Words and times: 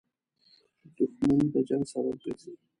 •دښمني 0.95 1.47
د 1.53 1.55
جنګ 1.67 1.83
سبب 1.91 2.15
ګرځي. 2.23 2.53